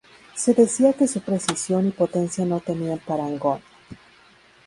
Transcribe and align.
Se 0.33 0.55
decía 0.55 0.93
que 0.93 1.07
su 1.07 1.21
precisión 1.21 1.87
y 1.87 1.91
potencia 1.91 2.43
no 2.43 2.59
tenían 2.59 2.97
parangón. 2.97 3.61